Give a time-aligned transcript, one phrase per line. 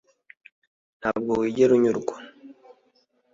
[0.99, 2.15] Ntabwo wigera unyurwa